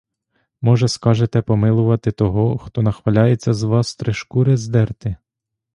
[0.61, 5.15] Може, скажете помилувати того, хто нахваляється з вас три шкури здерти?